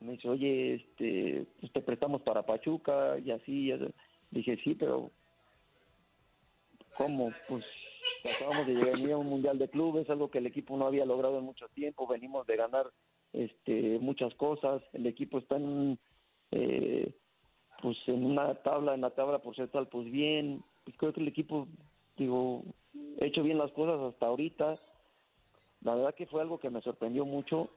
me 0.00 0.12
dice, 0.12 0.28
oye, 0.28 0.74
este, 0.74 1.46
pues 1.58 1.72
te 1.72 1.80
prestamos 1.80 2.20
para 2.20 2.44
Pachuca 2.44 3.18
y 3.18 3.30
así. 3.30 3.72
Dije, 4.30 4.58
sí, 4.62 4.74
pero 4.74 5.10
¿cómo? 6.98 7.32
Pues 7.48 7.64
acabamos 8.36 8.66
de 8.66 8.74
llegar 8.74 9.12
a 9.12 9.16
un 9.16 9.28
Mundial 9.28 9.56
de 9.56 9.70
Clubes, 9.70 10.10
algo 10.10 10.30
que 10.30 10.38
el 10.38 10.46
equipo 10.46 10.76
no 10.76 10.86
había 10.86 11.06
logrado 11.06 11.38
en 11.38 11.44
mucho 11.44 11.68
tiempo. 11.68 12.06
Venimos 12.06 12.46
de 12.46 12.56
ganar 12.56 12.90
este, 13.32 13.98
muchas 13.98 14.34
cosas. 14.34 14.82
El 14.92 15.06
equipo 15.06 15.38
está 15.38 15.56
en, 15.56 15.98
eh, 16.50 17.10
pues 17.80 17.96
en 18.08 18.26
una 18.26 18.54
tabla, 18.56 18.94
en 18.94 19.00
la 19.00 19.10
tabla 19.10 19.38
porcentual, 19.38 19.88
pues 19.88 20.10
bien. 20.10 20.62
Pues 20.84 20.96
creo 20.98 21.14
que 21.14 21.22
el 21.22 21.28
equipo, 21.28 21.66
digo, 22.18 22.62
he 23.18 23.26
hecho 23.26 23.42
bien 23.42 23.58
las 23.58 23.72
cosas 23.72 24.00
hasta 24.00 24.26
ahorita. 24.26 24.78
La 25.82 25.94
verdad 25.94 26.14
que 26.14 26.26
fue 26.26 26.42
algo 26.42 26.58
que 26.58 26.70
me 26.70 26.82
sorprendió 26.82 27.24
mucho, 27.24 27.70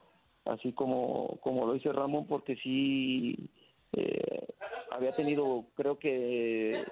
así 0.46 0.72
como, 0.74 1.38
como 1.42 1.66
lo 1.66 1.74
dice 1.74 1.92
Ramón, 1.92 2.26
porque 2.28 2.56
sí 2.58 3.50
eh, 3.94 4.48
había 4.92 5.16
tenido, 5.16 5.66
creo 5.76 6.00
que 6.00 6.84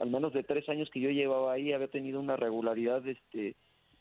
al 0.00 0.10
menos 0.10 0.32
de 0.32 0.44
tres 0.44 0.68
años 0.68 0.90
que 0.90 1.00
yo 1.00 1.10
llevaba 1.10 1.52
ahí, 1.52 1.72
había 1.72 1.88
tenido 1.88 2.20
una 2.20 2.36
regularidad, 2.36 3.06
este, 3.06 3.56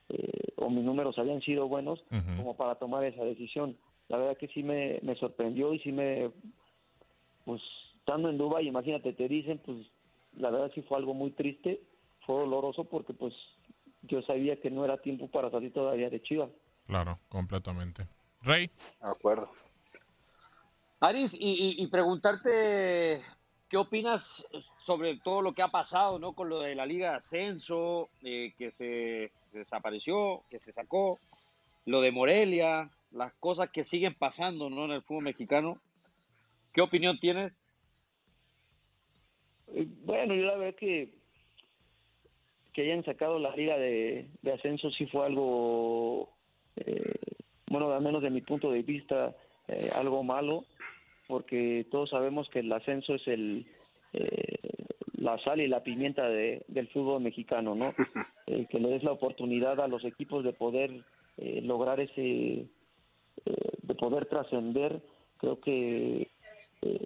eh, 0.09 0.53
o 0.57 0.69
mis 0.69 0.83
números 0.83 1.17
habían 1.17 1.41
sido 1.41 1.67
buenos 1.67 2.03
como 2.37 2.55
para 2.55 2.75
tomar 2.75 3.03
esa 3.03 3.23
decisión. 3.23 3.77
La 4.09 4.17
verdad 4.17 4.37
que 4.37 4.47
sí 4.49 4.63
me, 4.63 4.99
me 5.01 5.15
sorprendió 5.15 5.73
y 5.73 5.79
sí 5.79 5.91
me, 5.91 6.31
pues, 7.45 7.61
estando 7.99 8.29
en 8.29 8.37
Dubái, 8.37 8.67
imagínate, 8.67 9.13
te 9.13 9.27
dicen, 9.27 9.59
pues, 9.65 9.77
la 10.37 10.49
verdad 10.49 10.71
sí 10.73 10.81
fue 10.83 10.97
algo 10.97 11.13
muy 11.13 11.31
triste, 11.31 11.81
fue 12.27 12.35
doloroso 12.41 12.83
porque, 12.83 13.13
pues, 13.13 13.33
yo 14.03 14.21
sabía 14.21 14.59
que 14.61 14.69
no 14.69 14.85
era 14.85 15.01
tiempo 15.01 15.27
para 15.31 15.49
salir 15.49 15.73
todavía 15.73 16.09
de 16.11 16.21
Chivas. 16.21 16.49
Claro, 16.85 17.17
completamente. 17.29 18.05
Rey. 18.41 18.67
De 19.01 19.09
acuerdo. 19.09 19.49
Aris, 20.99 21.33
y, 21.33 21.37
y- 21.39 21.83
y 21.83 21.87
preguntarte 21.87 23.21
qué 23.69 23.77
opinas 23.77 24.45
sobre 24.85 25.17
todo 25.17 25.41
lo 25.41 25.53
que 25.53 25.61
ha 25.61 25.67
pasado, 25.69 26.19
¿no? 26.19 26.33
Con 26.33 26.49
lo 26.49 26.59
de 26.61 26.75
la 26.75 26.85
Liga 26.85 27.11
de 27.11 27.15
Ascenso, 27.17 28.09
eh, 28.21 28.53
que 28.57 28.71
se 28.71 29.31
desapareció, 29.51 30.43
que 30.49 30.59
se 30.59 30.71
sacó, 30.73 31.19
lo 31.85 32.01
de 32.01 32.11
Morelia, 32.11 32.89
las 33.11 33.33
cosas 33.35 33.69
que 33.69 33.83
siguen 33.83 34.15
pasando, 34.15 34.69
¿no? 34.69 34.85
En 34.85 34.91
el 34.91 35.01
fútbol 35.01 35.23
mexicano. 35.23 35.79
¿Qué 36.73 36.81
opinión 36.81 37.19
tienes? 37.19 37.53
Eh, 39.67 39.85
Bueno, 40.03 40.33
yo 40.35 40.43
la 40.45 40.55
verdad 40.57 40.77
que 40.79 41.13
que 42.77 42.83
hayan 42.83 43.03
sacado 43.03 43.39
la 43.39 43.55
liga 43.55 43.75
de, 43.75 44.27
de 44.43 44.51
ascenso 44.53 44.91
sí 44.91 45.07
fue 45.07 45.25
algo, 45.25 46.29
eh, 46.75 47.15
bueno, 47.71 47.91
al 47.91 48.03
menos 48.03 48.21
de 48.21 48.29
mi 48.29 48.41
punto 48.41 48.69
de 48.71 48.83
vista, 48.83 49.35
eh, 49.67 49.89
algo 49.95 50.23
malo, 50.23 50.63
porque 51.25 51.87
todos 51.89 52.11
sabemos 52.11 52.47
que 52.51 52.59
el 52.59 52.71
ascenso 52.71 53.15
es 53.15 53.27
el 53.27 53.65
eh, 54.13 54.59
la 55.15 55.39
sal 55.39 55.59
y 55.59 55.67
la 55.67 55.81
pimienta 55.81 56.29
de- 56.29 56.61
del 56.67 56.87
fútbol 56.89 57.23
mexicano, 57.23 57.73
¿no? 57.73 57.95
Que 58.69 58.79
le 58.79 58.89
des 58.89 59.03
la 59.03 59.11
oportunidad 59.13 59.81
a 59.81 59.87
los 59.87 60.05
equipos 60.05 60.43
de 60.43 60.53
poder 60.53 60.91
lograr 61.63 61.99
ese, 61.99 62.67
de 63.81 63.95
poder 63.95 64.27
trascender, 64.27 65.01
creo 65.37 65.59
que 65.61 66.27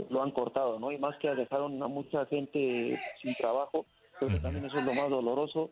lo 0.10 0.22
han 0.22 0.32
cortado, 0.32 0.80
¿no? 0.80 0.92
Y 0.92 0.98
más 0.98 1.18
que 1.18 1.34
dejaron 1.34 1.82
a 1.82 1.88
mucha 1.88 2.26
gente 2.26 3.00
sin 3.22 3.34
trabajo, 3.36 3.86
creo 4.22 4.32
que 4.38 4.40
también 4.40 4.66
eso 4.66 4.78
es 4.78 4.86
lo 4.86 4.94
más 4.94 5.10
doloroso 5.10 5.72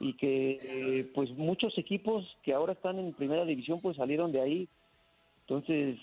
y 0.00 0.14
que 0.14 0.58
eh, 0.62 1.10
pues 1.14 1.30
muchos 1.30 1.76
equipos 1.78 2.24
que 2.42 2.52
ahora 2.52 2.72
están 2.72 2.98
en 2.98 3.12
primera 3.12 3.44
división 3.44 3.80
pues 3.80 3.96
salieron 3.96 4.32
de 4.32 4.40
ahí. 4.40 4.68
Entonces, 5.46 5.96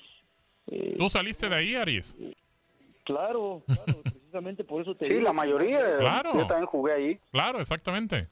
eh, 0.68 0.96
¿Tú 0.98 1.10
saliste 1.10 1.50
de 1.50 1.56
ahí, 1.56 1.76
Aris? 1.76 2.16
claro, 3.04 3.62
claro, 3.66 4.02
precisamente 4.04 4.64
por 4.64 4.82
eso 4.82 4.96
te 4.96 5.06
Sí, 5.06 5.14
digo 5.14 5.26
la 5.26 5.34
mayoría. 5.34 5.98
Claro. 6.00 6.32
Yo 6.34 6.48
también 6.48 6.66
jugué 6.66 6.94
ahí. 6.94 7.20
Claro, 7.32 7.60
exactamente. 7.60 8.28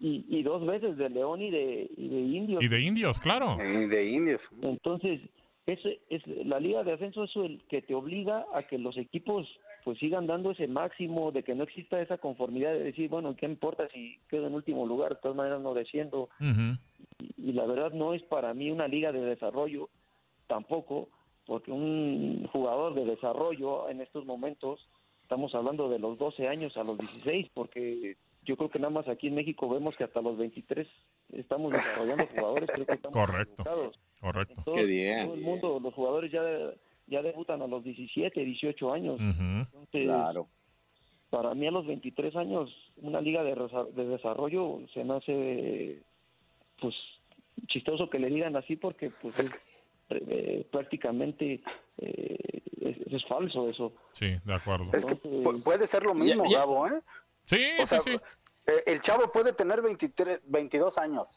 y, 0.00 0.24
y 0.28 0.42
dos 0.42 0.66
veces 0.66 0.96
de 0.96 1.08
León 1.08 1.40
y 1.40 1.50
de, 1.50 1.88
y 1.96 2.08
de 2.08 2.20
Indios. 2.20 2.62
Y 2.64 2.68
de 2.68 2.80
indios, 2.80 3.18
claro. 3.20 3.56
Y 3.60 3.86
de 3.86 4.10
indios. 4.10 4.42
Entonces, 4.60 5.20
ese 5.66 6.00
es 6.10 6.26
la 6.26 6.58
liga 6.58 6.82
de 6.82 6.92
ascenso 6.92 7.24
es 7.24 7.36
el 7.36 7.62
que 7.68 7.82
te 7.82 7.94
obliga 7.94 8.44
a 8.54 8.64
que 8.64 8.78
los 8.78 8.96
equipos 8.96 9.46
pues 9.84 9.98
sigan 9.98 10.26
dando 10.26 10.52
ese 10.52 10.66
máximo 10.68 11.32
de 11.32 11.42
que 11.42 11.54
no 11.54 11.64
exista 11.64 12.00
esa 12.00 12.18
conformidad 12.18 12.72
de 12.72 12.84
decir, 12.84 13.08
bueno, 13.08 13.34
¿qué 13.36 13.46
importa 13.46 13.88
si 13.88 14.18
quedo 14.28 14.46
en 14.46 14.54
último 14.54 14.86
lugar? 14.86 15.14
De 15.14 15.20
todas 15.20 15.36
maneras 15.36 15.60
no 15.60 15.74
desciendo. 15.74 16.28
Ujú. 16.40 16.78
Y, 17.18 17.50
y 17.50 17.52
la 17.52 17.66
verdad 17.66 17.92
no 17.92 18.14
es 18.14 18.22
para 18.22 18.54
mí 18.54 18.70
una 18.70 18.88
liga 18.88 19.12
de 19.12 19.20
desarrollo 19.20 19.88
tampoco, 20.46 21.08
porque 21.46 21.72
un 21.72 22.46
jugador 22.52 22.94
de 22.94 23.04
desarrollo 23.04 23.88
en 23.88 24.00
estos 24.00 24.24
momentos, 24.26 24.88
estamos 25.22 25.54
hablando 25.54 25.88
de 25.88 25.98
los 25.98 26.18
12 26.18 26.48
años 26.48 26.76
a 26.76 26.84
los 26.84 26.98
16, 26.98 27.48
porque 27.54 28.16
yo 28.44 28.56
creo 28.56 28.70
que 28.70 28.78
nada 28.78 28.90
más 28.90 29.08
aquí 29.08 29.28
en 29.28 29.34
México 29.34 29.68
vemos 29.68 29.96
que 29.96 30.04
hasta 30.04 30.20
los 30.20 30.36
23 30.36 30.86
estamos 31.32 31.72
desarrollando 31.72 32.26
jugadores, 32.26 32.70
creo 32.72 32.86
que 32.86 32.94
estamos 32.94 33.18
Correcto. 33.26 33.64
Correcto. 34.20 34.62
Todo, 34.64 34.76
todo 34.76 35.34
el 35.34 35.40
mundo, 35.40 35.80
los 35.82 35.94
jugadores 35.94 36.30
ya, 36.30 36.42
ya 37.06 37.22
debutan 37.22 37.62
a 37.62 37.66
los 37.66 37.82
17, 37.84 38.44
18 38.44 38.92
años. 38.92 39.20
Entonces, 39.20 40.08
para 41.30 41.54
mí 41.54 41.66
a 41.66 41.70
los 41.70 41.86
23 41.86 42.36
años, 42.36 42.70
una 42.96 43.20
liga 43.20 43.42
de, 43.42 43.54
desarrollo 44.04 44.80
se 44.92 45.04
me 45.04 45.14
hace 45.14 46.02
pues 46.80 46.94
chistoso 47.68 48.10
que 48.10 48.18
le 48.18 48.28
digan 48.28 48.56
así 48.56 48.76
porque 48.76 49.10
pues 49.10 49.38
es, 49.38 49.50
eh, 50.10 50.66
prácticamente 50.70 51.62
eh, 51.98 52.62
es, 52.80 53.12
es 53.12 53.24
falso 53.26 53.68
eso. 53.68 53.92
Sí, 54.12 54.34
de 54.44 54.54
acuerdo. 54.54 54.90
Es 54.92 55.04
que 55.06 55.14
pu- 55.16 55.62
puede 55.62 55.86
ser 55.86 56.02
lo 56.02 56.14
mismo, 56.14 56.44
Ya- 56.44 56.50
ya- 56.50 56.58
Gabo, 56.58 56.86
¿eh? 56.88 57.00
Sí, 57.46 57.62
O 57.80 57.86
sea, 57.86 58.00
sí, 58.00 58.10
sí. 58.12 58.18
eh, 58.66 58.82
el 58.86 59.00
chavo 59.00 59.30
puede 59.32 59.52
tener 59.52 59.80
23, 59.82 60.40
22 60.46 60.98
años 60.98 61.28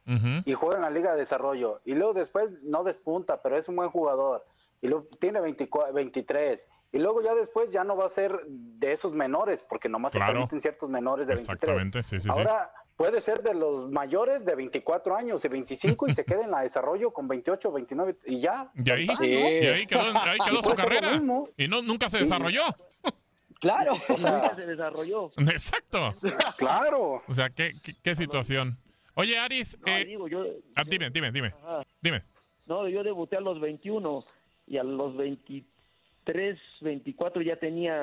y 0.45 0.53
juega 0.53 0.75
en 0.77 0.81
la 0.83 0.89
Liga 0.89 1.11
de 1.13 1.19
Desarrollo 1.19 1.81
y 1.85 1.93
luego 1.93 2.13
después 2.13 2.49
no 2.63 2.83
despunta, 2.83 3.41
pero 3.41 3.55
es 3.57 3.67
un 3.69 3.75
buen 3.77 3.89
jugador. 3.89 4.45
Y 4.81 4.87
luego 4.87 5.07
tiene 5.19 5.41
24, 5.41 5.93
23. 5.93 6.67
Y 6.91 6.99
luego 6.99 7.21
ya 7.21 7.35
después 7.35 7.71
ya 7.71 7.83
no 7.83 7.97
va 7.97 8.05
a 8.05 8.09
ser 8.09 8.39
de 8.47 8.91
esos 8.93 9.11
menores, 9.11 9.63
porque 9.67 9.89
nomás 9.89 10.13
Claro. 10.13 10.27
se 10.27 10.33
permiten 10.33 10.61
ciertos 10.61 10.89
menores 10.89 11.27
de 11.27 11.35
23. 11.35 11.55
Exactamente, 11.57 12.03
sí, 12.03 12.17
sí, 12.17 12.21
sí. 12.21 12.29
Ahora 12.29 12.71
puede 12.95 13.19
ser 13.19 13.43
de 13.43 13.53
los 13.53 13.89
mayores 13.91 14.45
de 14.45 14.55
24 14.55 15.13
años 15.15 15.43
y 15.43 15.47
25 15.49 16.07
y 16.07 16.13
se 16.13 16.23
queda 16.25 16.45
en 16.45 16.51
la 16.51 16.61
desarrollo 16.61 17.11
con 17.11 17.27
28, 17.27 17.71
29 17.71 18.17
y 18.25 18.39
ya. 18.39 18.71
Y 18.75 18.89
ahí, 18.91 19.07
Ah, 19.09 19.15
¿no? 19.19 19.25
y 19.25 19.33
ahí 19.35 19.85
quedó, 19.87 20.01
ahí 20.01 20.37
quedó 20.45 20.59
Y 20.59 20.63
su 20.63 20.73
carrera. 20.75 21.11
Y 21.57 21.67
no, 21.67 21.81
nunca 21.81 22.09
se 22.09 22.17
Sí. 22.19 22.23
desarrolló. 22.23 22.61
Claro. 23.61 23.93
O 24.09 24.17
sea, 24.17 24.31
Nunca 24.33 24.55
se 24.55 24.65
desarrolló. 24.67 25.27
Exacto. 25.49 26.13
claro. 26.57 27.23
O 27.27 27.33
sea, 27.33 27.49
qué, 27.49 27.71
qué, 27.83 27.93
qué 28.03 28.15
situación. 28.15 28.77
Oye, 29.15 29.39
Aris, 29.39 29.77
No, 29.79 29.91
eh, 29.95 30.05
digo, 30.05 30.27
yo, 30.27 30.43
ah, 30.75 30.83
dime, 30.85 31.09
dime, 31.09 31.31
dime, 31.31 31.47
ajá. 31.63 31.83
dime. 32.01 32.21
No, 32.67 32.87
yo 32.89 33.01
debuté 33.01 33.37
a 33.37 33.41
los 33.41 33.59
21 33.59 34.23
y 34.67 34.77
a 34.77 34.83
los 34.83 35.15
23, 35.17 36.57
24 36.81 37.41
ya 37.41 37.55
tenía 37.57 37.95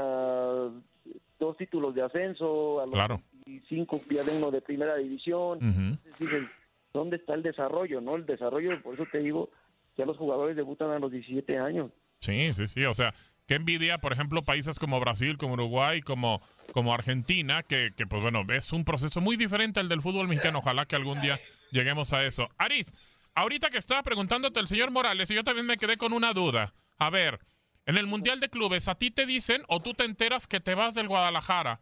dos 1.38 1.56
títulos 1.56 1.94
de 1.94 2.02
ascenso, 2.02 2.80
a 2.80 2.84
los 2.86 2.94
Claro. 2.94 3.20
25 3.46 4.00
ya 4.10 4.22
vengo 4.22 4.50
de 4.50 4.60
primera 4.60 4.96
división. 4.96 5.58
Entonces 5.60 6.18
dices, 6.18 6.46
¿dónde 6.92 7.16
está 7.16 7.34
el 7.34 7.42
desarrollo? 7.42 8.00
no 8.00 8.16
El 8.16 8.26
desarrollo, 8.26 8.80
por 8.82 8.94
eso 8.94 9.06
te 9.10 9.18
digo, 9.18 9.50
ya 9.96 10.06
los 10.06 10.16
jugadores 10.16 10.56
debutan 10.56 10.90
a 10.90 10.98
los 10.98 11.10
17 11.10 11.58
años. 11.58 11.90
Sí, 12.20 12.52
sí, 12.54 12.68
sí. 12.68 12.84
O 12.84 12.94
sea, 12.94 13.12
qué 13.46 13.54
envidia, 13.56 13.98
por 13.98 14.12
ejemplo, 14.12 14.42
países 14.42 14.78
como 14.78 15.00
Brasil, 15.00 15.36
como 15.36 15.54
Uruguay, 15.54 16.00
como, 16.02 16.40
como 16.72 16.94
Argentina, 16.94 17.62
que, 17.64 17.90
que, 17.96 18.06
pues 18.06 18.22
bueno, 18.22 18.44
es 18.52 18.72
un 18.72 18.84
proceso 18.84 19.20
muy 19.20 19.36
diferente 19.36 19.80
al 19.80 19.88
del 19.88 20.02
fútbol 20.02 20.28
mexicano. 20.28 20.60
Ojalá 20.60 20.86
que 20.86 20.94
algún 20.94 21.20
día 21.20 21.40
lleguemos 21.72 22.12
a 22.12 22.24
eso. 22.24 22.48
Aris, 22.58 22.94
ahorita 23.34 23.70
que 23.70 23.78
estaba 23.78 24.02
preguntándote 24.02 24.60
el 24.60 24.68
señor 24.68 24.90
Morales, 24.90 25.30
y 25.30 25.34
yo 25.34 25.44
también 25.44 25.66
me 25.66 25.76
quedé 25.76 25.96
con 25.96 26.12
una 26.12 26.32
duda. 26.32 26.74
A 26.98 27.10
ver, 27.10 27.40
en 27.86 27.96
el 27.96 28.06
Mundial 28.06 28.40
de 28.40 28.48
Clubes, 28.48 28.88
a 28.88 28.94
ti 28.94 29.10
te 29.10 29.26
dicen 29.26 29.62
o 29.68 29.80
tú 29.80 29.94
te 29.94 30.04
enteras 30.04 30.46
que 30.46 30.60
te 30.60 30.74
vas 30.74 30.94
del 30.94 31.08
Guadalajara. 31.08 31.80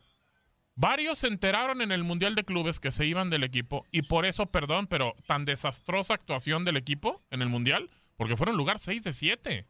Varios 0.75 1.19
se 1.19 1.27
enteraron 1.27 1.83
en 1.83 1.93
el 1.93 2.05
Mundial 2.05 2.35
de 2.35 2.45
Clubes 2.45 2.81
que 2.81 2.91
se 2.91 3.05
iban 3.05 3.29
del 3.29 3.45
equipo 3.45 3.85
y 3.91 4.03
por 4.03 4.25
eso, 4.25 4.47
perdón, 4.47 4.87
pero 4.87 5.15
tan 5.27 5.45
desastrosa 5.45 6.15
actuación 6.15 6.65
del 6.65 6.79
equipo 6.79 7.21
en 7.31 7.43
el 7.43 7.49
Mundial, 7.49 7.91
porque 8.17 8.37
fueron 8.37 8.57
lugar 8.57 8.79
6 8.79 9.05
de 9.05 9.13
7. 9.13 9.67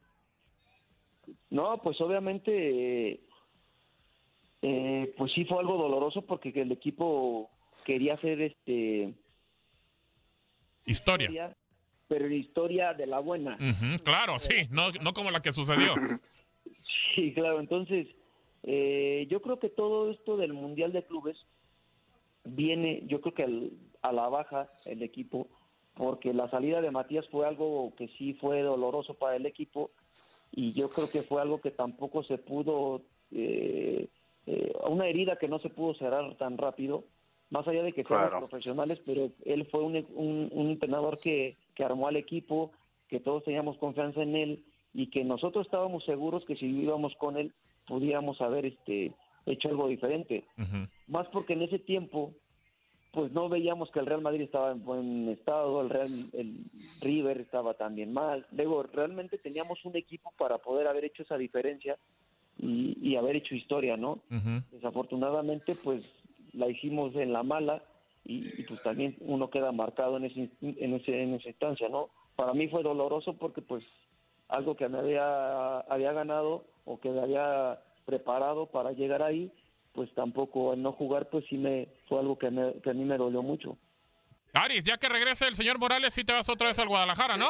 No, 1.50 1.80
pues 1.82 2.00
obviamente, 2.00 3.10
eh, 3.12 3.20
eh, 4.62 5.14
pues 5.16 5.32
sí 5.32 5.44
fue 5.44 5.58
algo 5.58 5.76
doloroso 5.78 6.22
porque 6.22 6.50
el 6.54 6.70
equipo 6.70 7.50
quería 7.84 8.12
hacer 8.12 8.40
este 8.42 9.14
Historia. 10.86 11.56
Pero 12.10 12.28
historia 12.28 12.92
de 12.92 13.06
la 13.06 13.20
buena. 13.20 13.56
Claro, 14.02 14.40
sí, 14.40 14.66
no, 14.70 14.90
no 15.00 15.12
como 15.14 15.30
la 15.30 15.40
que 15.40 15.52
sucedió. 15.52 15.94
Sí, 17.14 17.32
claro. 17.34 17.58
Entonces, 17.58 18.06
eh, 18.62 19.26
yo 19.28 19.40
creo 19.42 19.58
que 19.58 19.68
todo 19.68 20.10
esto 20.12 20.36
del 20.36 20.52
Mundial 20.52 20.92
de 20.92 21.02
Clubes 21.04 21.36
viene, 22.44 23.02
yo 23.06 23.20
creo 23.20 23.34
que 23.34 23.42
al- 23.44 23.72
a 24.02 24.12
la 24.12 24.28
baja 24.28 24.66
el 24.86 25.02
equipo, 25.02 25.48
porque 25.94 26.32
la 26.32 26.48
salida 26.50 26.80
de 26.80 26.90
Matías 26.92 27.26
fue 27.30 27.46
algo 27.46 27.92
que 27.96 28.08
sí 28.16 28.34
fue 28.34 28.62
doloroso 28.62 29.14
para 29.14 29.36
el 29.36 29.44
equipo 29.46 29.90
y 30.52 30.72
yo 30.72 30.88
creo 30.88 31.08
que 31.10 31.22
fue 31.22 31.42
algo 31.42 31.60
que 31.60 31.70
tampoco 31.72 32.22
se 32.22 32.38
pudo, 32.38 33.02
eh, 33.32 34.06
eh, 34.46 34.72
una 34.88 35.06
herida 35.08 35.36
que 35.36 35.48
no 35.48 35.58
se 35.58 35.68
pudo 35.68 35.94
cerrar 35.94 36.36
tan 36.36 36.56
rápido, 36.58 37.04
más 37.50 37.66
allá 37.68 37.82
de 37.82 37.92
que 37.92 38.04
fueran 38.04 38.28
Claro. 38.30 38.46
profesionales, 38.48 39.00
pero 39.04 39.30
él 39.44 39.66
fue 39.70 39.82
un, 39.82 39.96
un- 40.14 40.48
un 40.52 40.70
entrenador 40.70 41.18
que, 41.20 41.56
que 41.74 41.84
armó 41.84 42.08
al 42.08 42.16
equipo, 42.16 42.72
que 43.08 43.20
todos 43.20 43.44
teníamos 43.44 43.76
confianza 43.78 44.22
en 44.22 44.36
él 44.36 44.64
y 44.94 45.08
que 45.10 45.24
nosotros 45.24 45.66
estábamos 45.66 46.04
seguros 46.04 46.44
que 46.44 46.56
si 46.56 46.66
íbamos 46.66 47.14
con 47.16 47.36
él 47.36 47.52
pudiéramos 47.86 48.40
haber 48.40 48.66
este 48.66 49.12
hecho 49.46 49.68
algo 49.68 49.88
diferente. 49.88 50.44
Más 51.06 51.26
porque 51.28 51.54
en 51.54 51.62
ese 51.62 51.78
tiempo 51.80 52.34
pues 53.12 53.32
no 53.32 53.48
veíamos 53.48 53.90
que 53.90 53.98
el 53.98 54.06
Real 54.06 54.20
Madrid 54.22 54.42
estaba 54.42 54.70
en 54.70 54.84
buen 54.84 55.28
estado, 55.30 55.80
el 55.80 55.90
Real 55.90 56.10
el 56.32 56.58
River 57.00 57.40
estaba 57.40 57.74
también 57.74 58.12
mal. 58.12 58.46
Luego 58.52 58.84
realmente 58.84 59.38
teníamos 59.38 59.84
un 59.84 59.96
equipo 59.96 60.32
para 60.38 60.58
poder 60.58 60.86
haber 60.86 61.04
hecho 61.06 61.24
esa 61.24 61.36
diferencia 61.36 61.98
y, 62.58 62.96
y 63.02 63.16
haber 63.16 63.34
hecho 63.34 63.56
historia, 63.56 63.96
¿no? 63.96 64.22
Desafortunadamente 64.70 65.74
pues 65.74 66.02
la 66.52 66.68
hicimos 66.68 67.14
en 67.16 67.32
la 67.32 67.42
mala 67.42 67.82
y, 68.24 68.62
pues 68.64 68.82
también 68.82 69.16
uno 69.20 69.50
queda 69.50 69.72
marcado 69.72 70.16
en 70.16 70.24
ese, 70.26 70.50
en 70.60 70.94
ese 70.94 71.22
en 71.22 71.34
esa 71.34 71.48
instancia, 71.48 71.88
¿no? 71.88 72.10
Para 72.36 72.52
mí 72.54 72.68
fue 72.68 72.82
doloroso 72.82 73.36
porque 73.36 73.62
pues 73.62 73.84
algo 74.48 74.76
que 74.76 74.88
me 74.88 74.98
había, 74.98 75.78
había 75.80 76.12
ganado 76.12 76.64
o 76.84 76.98
que 77.00 77.08
me 77.10 77.20
había 77.20 77.80
preparado 78.04 78.66
para 78.66 78.92
llegar 78.92 79.22
ahí, 79.22 79.52
pues 79.92 80.12
tampoco 80.14 80.72
al 80.72 80.82
no 80.82 80.92
jugar, 80.92 81.28
pues 81.30 81.44
sí 81.48 81.56
me 81.56 81.88
fue 82.08 82.18
algo 82.20 82.36
que, 82.38 82.50
me- 82.50 82.74
que 82.82 82.90
a 82.90 82.94
mí 82.94 83.04
me 83.04 83.16
dolió 83.16 83.42
mucho. 83.42 83.78
Aris, 84.52 84.82
ya 84.82 84.96
que 84.98 85.08
regrese 85.08 85.46
el 85.46 85.54
señor 85.54 85.78
Morales, 85.78 86.12
sí 86.12 86.24
te 86.24 86.32
vas 86.32 86.48
otra 86.48 86.68
vez 86.68 86.78
al 86.80 86.88
Guadalajara, 86.88 87.36
¿no? 87.36 87.46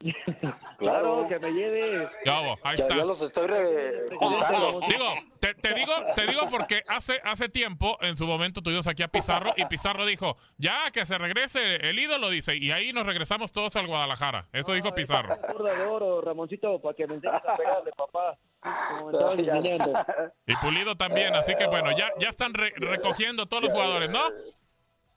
Claro, 0.78 1.26
que 1.28 1.38
me 1.38 1.50
lleve. 1.52 2.08
Ya, 2.24 2.40
hubo, 2.40 2.58
ahí 2.62 2.76
está. 2.78 2.96
ya 2.96 3.04
los 3.04 3.22
estoy 3.22 3.46
re- 3.46 4.08
juntando. 4.16 4.80
Digo, 4.88 5.14
te, 5.38 5.54
te 5.54 5.72
digo, 5.74 5.92
te 6.14 6.26
digo 6.26 6.50
porque 6.50 6.82
hace, 6.88 7.20
hace 7.24 7.48
tiempo, 7.48 7.96
en 8.00 8.16
su 8.16 8.26
momento, 8.26 8.60
tuvimos 8.62 8.86
aquí 8.86 9.02
a 9.02 9.08
Pizarro 9.08 9.52
y 9.56 9.64
Pizarro 9.66 10.04
dijo, 10.06 10.36
ya 10.58 10.90
que 10.90 11.06
se 11.06 11.16
regrese 11.18 11.76
el 11.88 11.98
ídolo, 11.98 12.28
dice, 12.30 12.56
y 12.56 12.70
ahí 12.72 12.92
nos 12.92 13.06
regresamos 13.06 13.52
todos 13.52 13.76
al 13.76 13.86
Guadalajara. 13.86 14.48
Eso 14.52 14.72
dijo 14.72 14.94
Pizarro. 14.94 15.36
Gorda 15.52 15.74
de 15.74 15.86
oro, 15.86 16.20
Ramoncito, 16.20 16.80
para 16.80 16.94
que 16.94 17.06
me 17.06 17.14
enseñes 17.14 17.36
a 17.44 17.56
pegarle, 17.56 17.90
papá. 17.96 18.36
Y 20.46 20.56
Pulido 20.56 20.96
también, 20.96 21.34
así 21.34 21.54
que 21.54 21.66
bueno, 21.66 21.90
ya, 21.96 22.10
ya 22.18 22.28
están 22.28 22.54
re- 22.54 22.72
recogiendo 22.76 23.46
todos 23.46 23.62
los 23.64 23.72
jugadores, 23.72 24.10
¿no? 24.10 24.20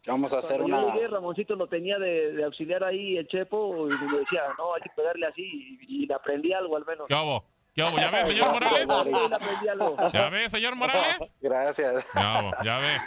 Vamos 0.07 0.31
a 0.33 0.37
hacer 0.39 0.57
Cuando 0.59 0.77
yo 0.79 0.85
una. 0.85 0.95
llegué, 0.95 1.07
Ramoncito 1.09 1.55
lo 1.55 1.67
tenía 1.67 1.99
de, 1.99 2.31
de 2.33 2.43
auxiliar 2.45 2.83
ahí 2.83 3.17
el 3.17 3.27
Chepo 3.27 3.87
y 3.87 3.91
le 3.91 4.19
decía, 4.19 4.41
no, 4.57 4.73
hay 4.73 4.81
que 4.81 4.89
pegarle 4.95 5.27
así 5.27 5.43
y, 5.87 6.03
y 6.03 6.07
le 6.07 6.13
aprendí 6.13 6.53
algo 6.53 6.77
al 6.77 6.85
menos. 6.85 7.07
¿Qué 7.07 7.13
hubo? 7.15 7.43
¿Qué 7.75 7.83
hubo? 7.83 7.97
¿Ya 7.97 8.09
ve, 8.09 8.25
señor 8.25 8.51
Morales? 8.51 8.87
¿Ya 10.13 10.29
ve, 10.29 10.49
señor 10.49 10.75
Morales? 10.75 11.17
Gracias. 11.41 12.05
Ya, 12.15 12.41
hubo, 12.41 12.51
ya 12.63 12.79
ve. 12.79 12.97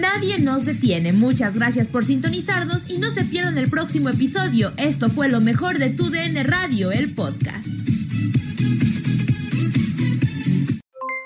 Nadie 0.00 0.38
nos 0.38 0.64
detiene. 0.66 1.12
Muchas 1.12 1.56
gracias 1.58 1.88
por 1.88 2.04
sintonizarnos 2.04 2.88
y 2.90 2.98
no 2.98 3.08
se 3.10 3.24
pierdan 3.24 3.58
el 3.58 3.70
próximo 3.70 4.08
episodio. 4.10 4.72
Esto 4.76 5.08
fue 5.08 5.28
lo 5.28 5.40
mejor 5.40 5.78
de 5.78 5.90
tu 5.90 6.10
DN 6.10 6.42
Radio, 6.44 6.90
el 6.92 7.14
podcast. 7.14 7.66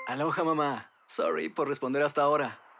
Aloha 0.07 0.43
mamá. 0.43 0.89
Sorry 1.07 1.49
por 1.49 1.67
responder 1.67 2.01
hasta 2.03 2.21
ahora. 2.21 2.59